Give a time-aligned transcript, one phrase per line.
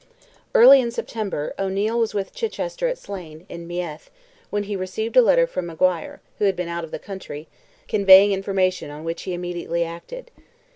[0.55, 4.09] Early in September O'Neil was with Chichester at Slane, in Meath,
[4.49, 7.47] when he received a letter from Maguire, who had been out of the country,
[7.87, 10.31] conveying information on which he immediately acted.